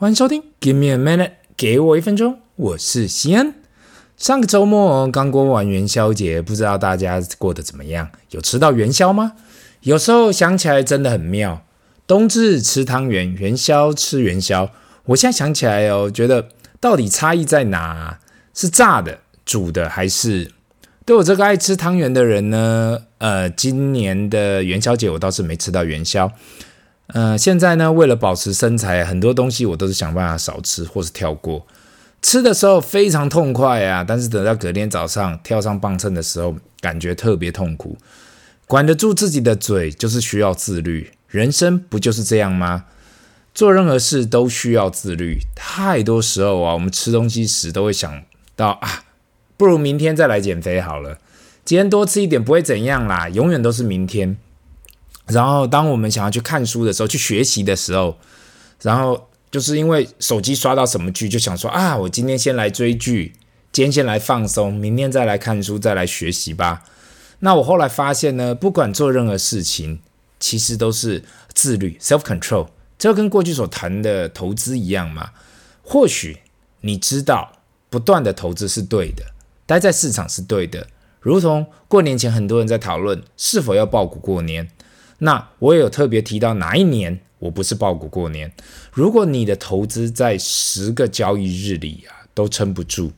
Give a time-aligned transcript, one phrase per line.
[0.00, 3.52] 欢迎收听，Give me a minute，给我一分钟，我是西安。
[4.16, 8.08] 上个周末刚过完元宵节，不知道大家过得怎么样？
[8.30, 9.34] 有吃到元宵吗？
[9.82, 11.66] 有时候想起来真的很妙，
[12.06, 14.70] 冬至吃汤圆，元宵吃元宵。
[15.04, 16.48] 我现在想起来哦，觉得
[16.80, 18.20] 到底差异在哪？
[18.54, 20.50] 是炸的、煮的，还是？
[21.04, 23.02] 对我这个爱吃汤圆的人呢？
[23.18, 26.32] 呃，今年的元宵节我倒是没吃到元宵。
[27.12, 31.66] 呃，现在呢，为了保持身材，很多东西我都是想办法少吃或是跳过。
[32.22, 37.96] 吃的时候非常痛快啊，但是等到隔天早上跳上磅秤的时候，感觉特别痛苦。
[38.66, 41.10] 管得住自己的嘴，就是需要自律。
[41.28, 42.84] 人生不就是这样吗？
[43.52, 45.38] 做任何事都需要自律。
[45.56, 48.22] 太多时候啊，我们吃东西时都会想
[48.54, 49.04] 到啊，
[49.56, 51.18] 不如明天再来减肥好了。
[51.64, 54.36] 今天多吃一点不会怎样啦，永远都是明天。
[55.30, 58.16] 然后，当我们想要去看书的时候，去学习的时候，
[58.82, 63.34] 然后就是因为手机刷到什么剧，就想说啊，我今天先来追剧，
[63.72, 66.82] 今天先来放松，明天再来看书，再来学习吧。
[67.40, 70.00] 那我后来发现呢，不管做任何事情，
[70.38, 71.24] 其实都是
[71.54, 72.68] 自律 （self-control）。
[72.98, 75.30] 这跟过去所谈的投资一样嘛。
[75.82, 76.40] 或许
[76.82, 77.52] 你知道，
[77.88, 79.24] 不断的投资是对的，
[79.66, 80.86] 待在市场是对的。
[81.20, 84.68] 如同过年前，很多人在讨论是否要抱股过年。
[85.20, 88.52] 那我也有特别提到哪一年我不是抱股过年。
[88.92, 93.12] 如果你的投资在十个交易日里啊都撑不住，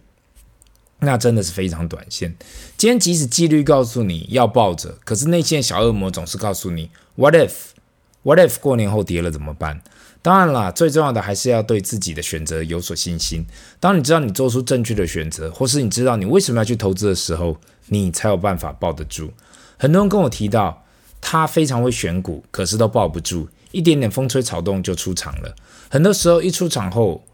[0.99, 2.35] 那真的是非常短线。
[2.77, 9.81] 今天即使纪律告诉你要抱着，可是内线小恶魔总是告诉你 What if？What if 过年后跌了怎么办？
[10.23, 13.45] 当然啦，最重要的还是要对自己的选择有所信心。
[13.81, 17.57] 当你知道你做出正确的选择，或是你知道你为什么要去投资的时候，
[17.87, 19.33] 你才有办法抱得住。
[19.79, 20.85] 很多人跟我提到。
[21.23, 25.55] 他非常会选股，可是都抱不住，一点点风吹草动就出场了。
[25.89, 27.25] 很多时候一出场后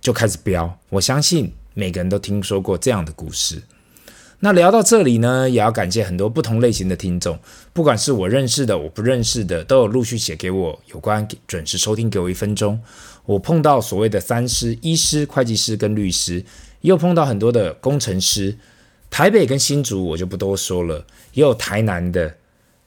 [0.00, 0.78] 就开始飙。
[0.88, 3.62] 我相信每个人都听说过这样的故事。
[4.40, 7.38] 那聊到这里呢，也要感谢很多不同类型的听众，
[7.72, 12.80] 不管是我认识的、我不认识的，都有陆续写给我有关准时收听，给我一分钟。
[13.24, 16.44] 我碰到所谓的三师：医师、会计师跟律师，
[16.80, 18.56] 也有碰到很多的工程师。
[19.10, 22.36] 台北跟新竹我就不多说了，也有台南的。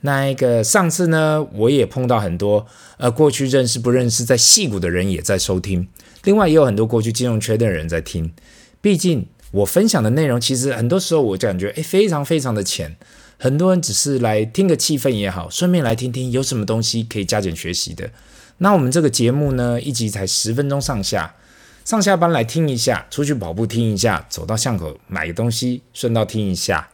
[0.06, 2.66] 那一个上次呢，我也碰到很多
[2.98, 5.88] 呃过去认识不认识在戏骨的人也在收听，
[6.24, 8.32] 另外也有很多过去金融圈的人在听。
[8.80, 12.96] 毕竟我分享的内容其实很多时候我感觉诶非常非常的浅，
[13.40, 18.12] 很多人只是来听个气氛也好，顺便来听听有什么东西可以加减学习的。
[18.60, 21.34] 那我们这个节目呢，一集才十分钟上下，
[21.84, 26.90] 上下班来听一下，出去跑步听一下，走到巷口买个东西顺道听一下。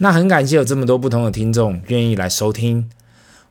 [0.00, 2.88] 那很感谢有这么多不同的听众愿意来收听，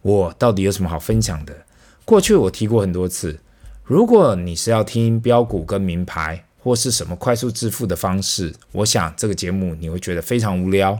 [0.01, 1.65] 我到底有什么好分享的？
[2.05, 3.41] 过去我提过很多次，
[3.83, 10.97] 如果你是要听标股跟名牌或是什么快速致富的方式，我想这个节目你会觉得非常无聊。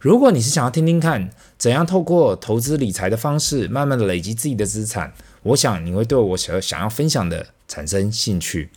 [0.00, 1.28] 如果你是想要听听看
[1.58, 5.12] 怎样透过投资理财的方式，慢慢的累积自己的资产，
[5.42, 8.70] 我想你会对我想想要分享的产生兴趣。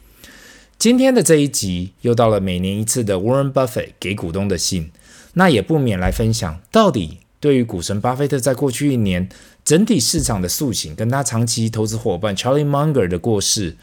[0.78, 4.92] 今天的这一集又到了每年一次的 Warren Buffett 给股东的信。
[5.34, 9.30] 那也不免来分享，到底对于股神巴菲特在过去一年
[9.64, 13.78] 整体市场的塑形，跟他长期投资伙伴 Charlie Munger 的过世，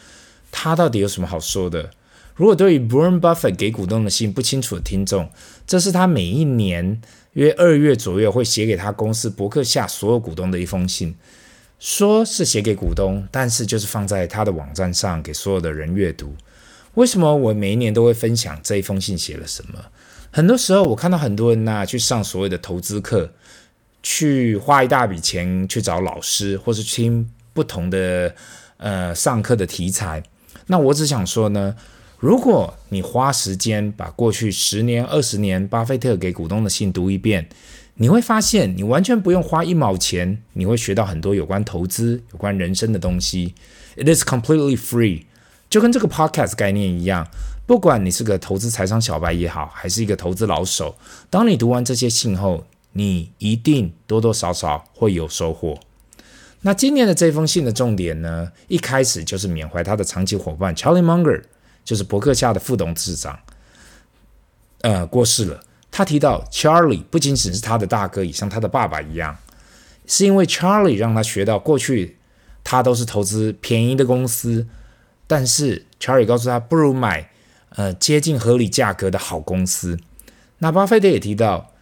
[0.50, 1.90] 他到底有什么好说的？
[2.36, 5.30] 如果对于 Warren Buffett 给股东的信不清楚的听众，
[5.66, 7.00] 这是他每一年
[7.32, 11.16] 约二月左右会写给他公司伯克夏所有股东的一封信，
[11.80, 16.36] 说是写给股东，但是就是放在他的网站上给所有的人阅读。
[16.94, 19.86] 为什么我每一年都会分享这一封信写了什么？
[20.30, 23.32] 很多时候，我看到很多人呐、去上所谓的投资课，
[24.02, 28.34] 去花一大笔钱去找老师，或是听不同的
[28.76, 30.22] 呃上课的题材。
[30.66, 31.74] 那我只想说呢，
[32.18, 37.48] 如果你花时间把过去十年、二十年巴菲特给股东的信读一遍，
[37.94, 43.54] 你会发现你完全不用花一毛钱，你会学到很多有关投资、有关人生的东西。
[43.96, 45.24] It is completely free，
[45.68, 47.26] 就跟这个 podcast 概念一样。
[47.68, 50.96] 不管你是个投资财商小白也好，还是一个投资老手，
[51.28, 55.78] 当你读完这些信后，你一定多多少少会有收获。
[56.62, 61.42] 那今年的这封信的重点呢，一开始就是缅怀他的长期伙伴 Charlie Munger，
[61.84, 63.38] 就是伯克夏的副董事长，
[64.80, 65.60] 呃，过世了。
[65.90, 69.36] 他提到 Charlie 不仅仅是他的大哥，也像他的爸爸一样，
[70.06, 72.16] 是因为 Charlie 让他学到过去
[72.64, 74.66] 他都是投资便宜的公司，
[75.26, 77.28] 但是 Charlie 告诉他不如买。
[77.78, 80.00] 呃，接近合理价格的好公司。
[80.58, 81.72] 那巴菲特也提到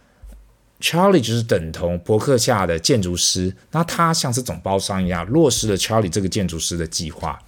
[0.79, 7.39] ，Charlie 就是等同伯克夏的建筑师，那他像是总包商一样，落实了 Charlie 这个建筑师的计划。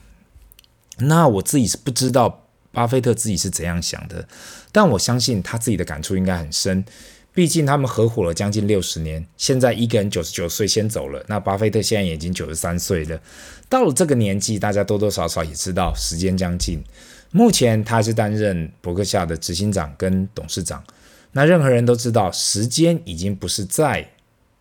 [0.98, 4.28] 那我自己是不知道巴菲特自己是怎样想的，
[4.72, 6.84] 但我相信他自己的感触应该很深。
[7.32, 13.22] 毕竟他们合伙了将近六十年，现在一个人九十九岁先走了，那巴菲特现在已经九十三岁了。
[13.70, 16.84] 到了这个年纪，大家多多少少也知道时间将近。
[17.32, 20.84] 目前他还是担任伯克夏的执行长跟董事长。
[21.32, 24.10] 那任何人都知道，时间已经不是在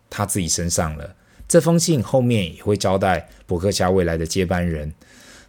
[0.09, 1.15] 他自己身上了。
[1.47, 4.93] 这封信后面也会交代伯克夏未来的接班人。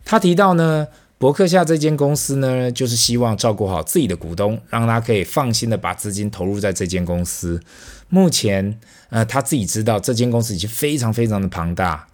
[0.02, 0.88] 他提到呢，
[1.18, 7.60] 伯克夏这间公司呢，就是希望照顾好自己的股东，让他可以放心的把资金投入在这间公司。
[8.08, 8.80] 目前，
[9.10, 12.08] 呃，他自己知道这间公司已经非常非常的庞大，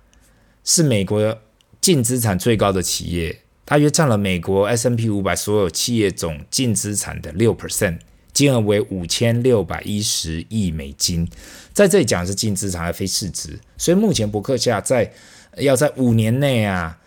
[0.64, 1.38] 是美国
[1.80, 7.98] 净资产最高的企业，大约占了美国 S&P 五百所有企业总净资产的六 percent。
[8.32, 11.26] 金额为五千六百一十亿美金，
[11.72, 15.10] 在这里讲的是净资产而非市值，所以目前伯克夏在
[15.56, 16.98] 要在五年内啊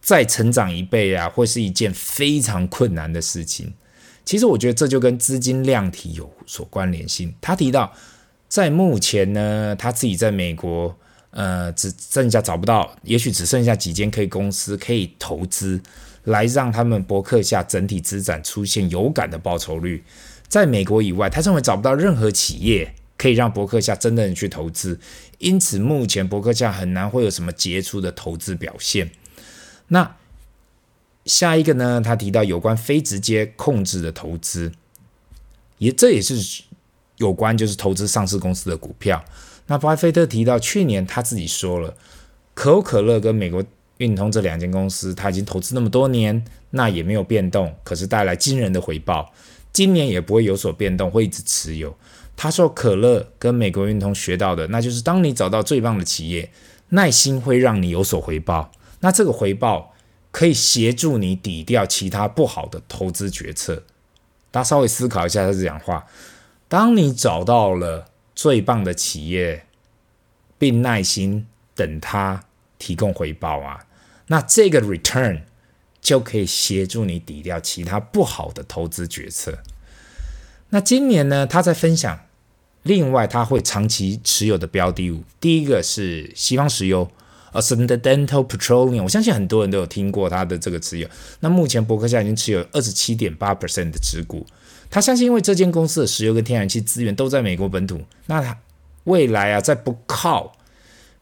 [0.00, 3.74] 再成长一倍啊，会是一件非常困难的事情。
[4.24, 7.34] 其实我觉得这就跟资金量体有所关联性。
[7.40, 7.92] 他提到，
[8.48, 10.96] 在目前呢，他自己在美国，
[11.36, 15.78] 呃，只剩下找不到，也许只剩下几间可以公司可以投资，
[16.24, 20.02] 来让他们博客下整体资产出现有感的报酬率。
[20.48, 24.98] 在美国以外，他认为找不到任何企业可以让博客下真正的去投资，
[25.36, 29.10] 因此目前博客下很难会有什么杰出的投资表现。
[29.88, 30.16] 那
[31.26, 32.00] 下一个呢？
[32.00, 34.72] 他提到有关非直接控制的投资，
[35.76, 36.62] 也这也是
[37.18, 39.22] 有关就是投资上市公司的股票。
[39.66, 41.94] 那巴菲特提到，去年他自己说了，
[42.54, 43.64] 可口可乐跟美国
[43.98, 49.32] 运通这两间公司，他已经投资那么多年，那也没有变动，可是带来惊人的回报。
[49.72, 51.94] 今年也不会有所变动，会一直持有。
[52.36, 56.50] 他说，可乐跟美国运通学到的，那就是当你找到最棒的企业，
[56.90, 58.70] 耐心会让你有所回报。
[59.00, 59.94] 那这个回报
[60.30, 63.82] 可以协助你抵掉其他不好的投资决策。
[64.50, 66.06] 大家稍微思考一下他这讲话：
[66.68, 69.66] 当你找到了最棒的企业，
[70.56, 72.44] 并耐心等它
[72.78, 73.86] 提供回报啊，
[74.28, 75.40] 那这个 return。
[75.98, 79.58] 就可以协助你抵掉其他不好的投资决策。
[80.68, 82.20] 那今年呢，他在分享，
[82.84, 87.10] 另外他会长期持有的标的物，第一个是西方石油
[87.52, 91.08] ，Occidental Petroleum，我相信很多人都有听过他的这个持有。
[91.40, 94.46] 那目前伯克夏已经持有二十七点八 percent 的持股。
[94.90, 98.58] 他相信，因为这间公司的石油跟天然气资源都在美国本土，那他
[99.04, 100.52] 未来啊，在不靠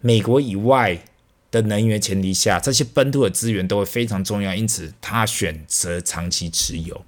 [0.01, 1.01] 美国以外。
[1.51, 7.05] 的能源前提下，这些本土的资源都会非常重要，因此他选择长期持有。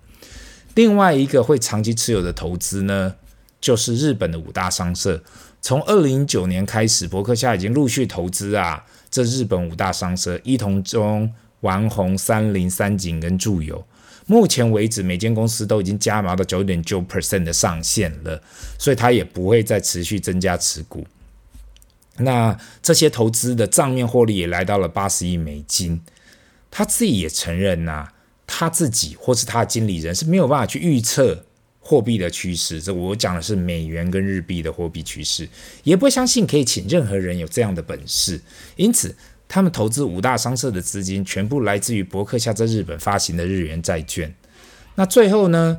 [0.77, 3.17] 另外一个会长期持有的投资呢，
[3.61, 5.21] 就是日本的五大商社。
[5.61, 13.85] 从二零一九年开始，伯克夏已经陆续投资啊，这日本五大商社：伊藤忠、丸红、三菱、三井跟住友。
[14.27, 18.43] 目前为止，每间公司都已经加码到九点九 percent 的上限了，
[18.79, 21.07] 所以他也不会再持续增加持股。
[22.19, 26.01] 那这些投资的账面获利也来到了八十亿美金，
[26.71, 28.13] 他自己也承认呐、啊，
[28.47, 31.45] 他自己或是他的经理人是没有办法去预测
[31.87, 32.83] 货币的趋势。
[32.83, 35.49] 这我讲的是美元跟日币的货币趋势，
[35.85, 38.41] 也不相信可以请任何人有这样的本事。
[38.75, 39.15] 因此，
[39.47, 44.35] 他们投资五大商社的资金全部来自于伯克夏在日本发行的日元债券。
[44.97, 45.79] 那最后呢？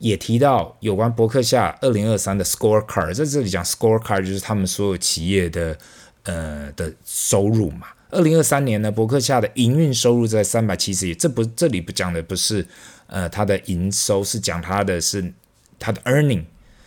[0.00, 5.76] 也提到有关伯克夏二零二三的 scorecard，在这里讲 scorecard 就是他们所有企业的
[6.22, 7.88] 呃的收入嘛。
[8.08, 12.66] 二零二三年呢，伯克夏的营运收入在三百七十亿，这不这里不讲的不是
[13.10, 15.32] 呃它的营收，是讲它的是
[15.78, 16.44] 它的 earning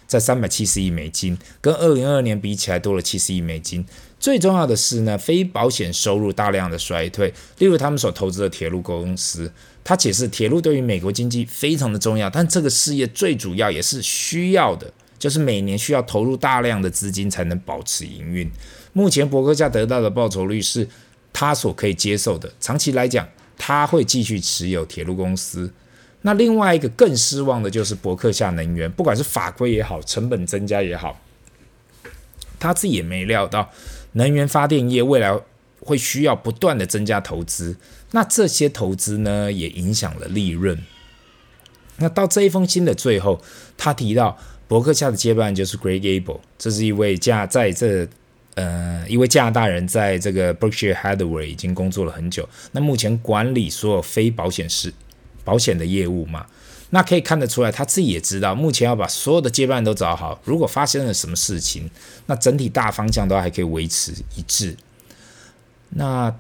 [0.08, 3.86] 在三百七十亿美金，跟二零二二年比起来多了七十亿美金。
[4.20, 9.52] 最重要的是呢，非保险收入大量的衰退，例如他们所投资的铁路公司。
[9.84, 14.90] 他解释，铁路对于美国经济非常的重要，但这个事业最主要也是需要的，
[15.20, 18.50] 就是每年需要投入大量的资金才能保持营运。
[18.94, 20.88] 目前伯克夏得到的报酬率是
[21.34, 23.28] 他所可以接受的，长期来讲，
[23.58, 25.70] 他会继续持有铁路公司。
[26.24, 31.22] 那另外一个更失望的就是伯克夏能源，不管是法规也好，成本增加也好，
[32.60, 33.70] 他自己也没料到
[34.14, 35.38] 能源发电业未来
[35.82, 37.76] 会需要不断的增加投资。
[38.12, 40.78] 那这些投资呢，也影响了利润。
[41.98, 43.42] 那到这一封信的最后，
[43.78, 44.38] 他提到
[44.68, 48.08] 伯克夏的接班人就是 Greg Abel，这是一位加在这
[48.56, 52.48] 呃一位加拿大人，在这个 Berkshire Hathaway 已经工作了很久。
[52.72, 54.94] 那目前管理所有非保险是
[55.44, 56.46] 保险的业务嘛，
[56.90, 60.40] 那可以看得出来，他自己也知道，目前要把所有的接班人都找好。
[60.44, 61.90] 如果发生了什么事情，
[62.26, 64.76] 那整体大方向都还可以维持一致。
[65.90, 66.34] 那。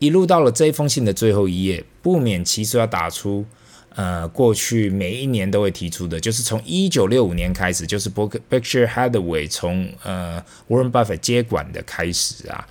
[0.00, 3.44] 一路到了这一封信的最后一页，不免其实要打出，
[3.94, 12.66] 呃，过去每一年都会提出的，就是从一九六五年开始，就是伯克 Berkshire Hathaway 从呃 Warren Buffett 接管的开始啊。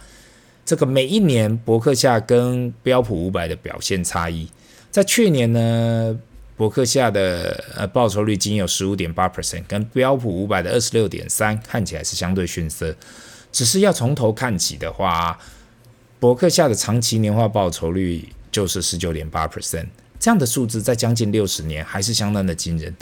[0.66, 4.50] 这个每一年伯克夏跟标普五百的表现差异，
[4.92, 6.18] 在去年呢，
[6.58, 12.96] 伯克夏的呃报酬率仅有十五点八 percent，跟标普五百的二十六点三，看起来是相对逊色。
[13.52, 15.40] 只是要从头看起的话，
[16.20, 19.88] 伯克夏的长期年化报酬率就是十九点八 percent，
[20.20, 22.94] 这样的数字在将近六十年还是相当的惊人。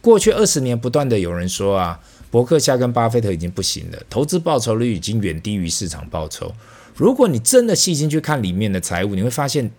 [0.00, 1.98] 过去二十年不断的有人说啊，
[2.30, 6.52] 伯克夏跟巴菲特已经不行了，投资报酬率已经远低于市场报酬。
[6.94, 9.70] 如果你真的细心去看里面的财务，你会发现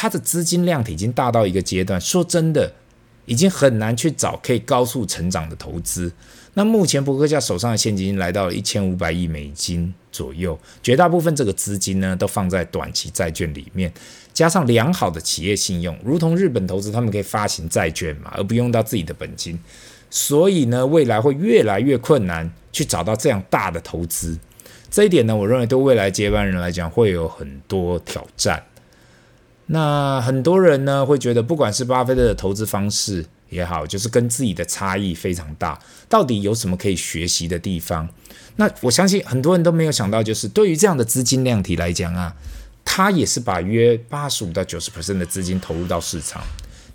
[0.00, 2.72] 他的资金量已经大到一个阶段，说真的，
[3.26, 6.12] 已经很难去找可以高速成长的投资。
[6.54, 13.92] 那目前伯克夏手上的现金来到了一千五百亿美金左右，绝大部分这个资金呢都放在短期债券里面，
[14.32, 19.58] 加上良好的企业信用，如同日本投资，他们可以发行债券嘛，而不用到自己的本金，
[20.10, 24.38] 所以呢，未来会越来越困难去找到这样大的投资。
[24.88, 28.62] 这一点呢，我认为对未来接班人来讲会有很多挑战。
[29.68, 35.78] 那很多人呢会觉得，不管是巴菲特的投资方式，也好，就是跟自己的差异非常大。
[36.08, 38.08] 到底有什么可以学习的地方？
[38.56, 42.34] 那我相信很多人都没有想到，就是对于这样的资金量体来讲啊，
[42.84, 46.42] 他也是把约八十五到九十 percent 的资金投入到市场，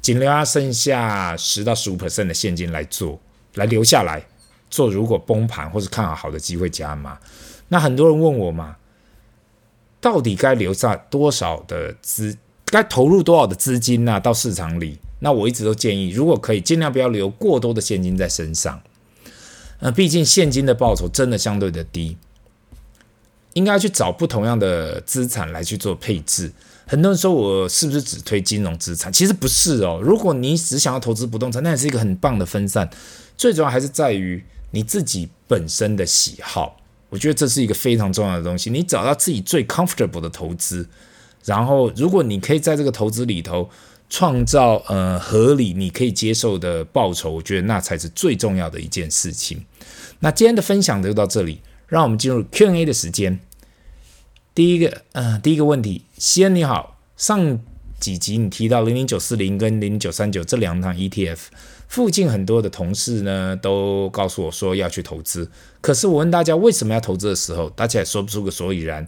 [0.01, 3.19] 仅留下剩下十到十五 percent 的现金来做，
[3.53, 4.25] 来留下来
[4.69, 4.89] 做。
[4.89, 7.19] 如果崩盘或是看好好的机会加码，
[7.67, 8.75] 那很多人问我嘛，
[10.01, 12.35] 到底该留下多少的资，
[12.73, 14.97] 该投入多少的资金呢、到市场里？
[15.19, 18.81] 那我一直都建议，如果可以，尽量不要留过多的现金在身上。
[19.79, 22.17] 呃，毕竟现金的报酬真的相对的低，
[23.53, 26.51] 应该去找不同样的资产来去做配置。
[26.87, 29.13] 很多人说我是不是只推金融资产？
[29.13, 30.01] 其实不是哦。
[30.03, 32.89] 如果你只想要投资不动产，那也是一个很棒的分散。
[33.37, 36.79] 最主要还是在于你自己本身的喜好。
[37.09, 38.71] 我觉得这是一个非常重要的东西。
[38.71, 40.87] 你找到自己最 comfortable 的投资，
[41.45, 43.69] 然后如果你可以在这个投资里头。
[44.09, 49.65] 创造呃合理你可以接受的报酬，我觉得那才是最重要的一件事情。
[50.19, 53.39] 那今天的分享就到这里，让我们进入 Q&A 的时间。
[54.53, 57.59] 第一个，呃，第一个问题，西恩你好，上
[57.99, 61.39] 几集你提到零零九四零跟零零九三九这两档 ETF，
[61.87, 65.49] 附近很多的同事呢都告诉我说要去投资，
[65.81, 69.07] 可是我问大家为什么要投资的时候，大家也说不出个所以然。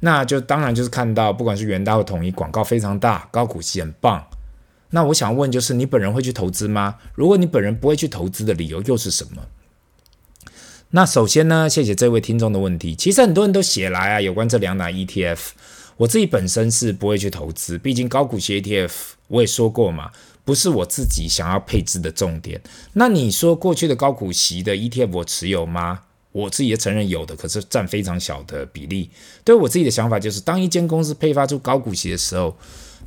[0.00, 4.26] 那就当然就是看到不管是元大或统一广告非常大，高股息很棒。
[4.90, 6.96] 那我想问，就是你本人会去投资吗？
[7.14, 9.42] 如果你本人不会去投资的理由又是什么？
[10.90, 12.94] 那首先呢，谢谢这位听众的问题。
[12.94, 15.38] 其实很多人都写来啊，有关这两档 ETF，
[15.96, 18.92] 我自己本身是不会去投资，毕竟高股息 ETF
[19.26, 20.12] 我也说过嘛，
[20.44, 22.62] 不是我自己想要配置的重点。
[22.92, 26.02] 那你说过去的高股息的 ETF 我持有吗？
[26.36, 29.08] 我自己也承认有的，可是占非常小的比例。
[29.42, 32.54] 对我自己的想法就是，当一间公司配发出高股息的时候，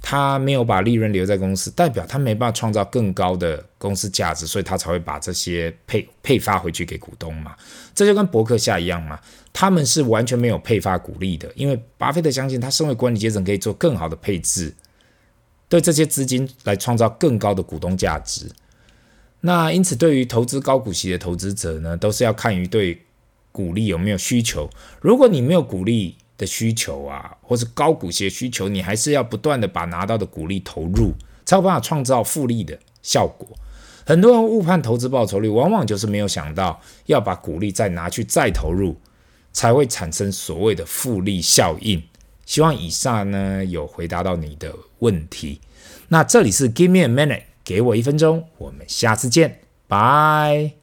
[0.01, 7.55] 他没有把利润留在公司，代表他没办法创造更高的公司价值，所以他才会把这些配 配发回去给股东嘛。
[7.93, 9.19] 这就跟伯克夏一样嘛，
[9.53, 14.73] 他们是完全没有配发股利的，因为巴菲特相信他身为管理阶层可以做更好的配置，
[15.67, 18.49] 对这些资金来创造更高的股东价值。
[19.41, 22.99] 那因此，对于投资高股息的投资者呢，都是要看于对
[23.51, 24.69] 股利有没有需求。
[25.01, 31.11] 如果你没有股利，的需求啊，或是高股息的需求，你还是要不断的把拿到的股利投入，
[31.45, 33.45] 才有办法创造复利的效果。
[34.05, 38.95] 很多人误判投资报酬率，往往就是没有想到要把股利再拿去再投入，
[39.51, 42.01] 才会产生所谓的复利效应。
[42.45, 45.59] 希望以上呢有回答到你的问题。
[46.07, 50.78] 那这里是 Give me a minute，给我一分钟，我们下次见，拜。